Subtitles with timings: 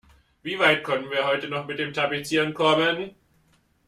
[0.41, 3.13] Wie weit können wir heute noch mit dem Tapezieren kommen?